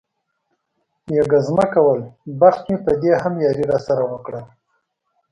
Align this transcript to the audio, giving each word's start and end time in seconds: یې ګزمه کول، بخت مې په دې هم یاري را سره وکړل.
یې 1.13 1.21
ګزمه 1.31 1.65
کول، 1.73 1.99
بخت 2.39 2.61
مې 2.69 2.77
په 2.85 2.91
دې 3.01 3.13
هم 3.23 3.33
یاري 3.45 3.65
را 3.71 3.79
سره 3.87 4.03
وکړل. 4.11 4.45